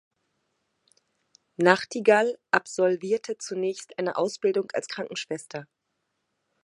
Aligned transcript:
Nachtigall 1.57 2.39
absolvierte 2.49 3.37
zunächst 3.37 3.99
eine 3.99 4.15
Ausbildung 4.15 4.71
als 4.73 4.87
Krankenschwester. 4.87 5.67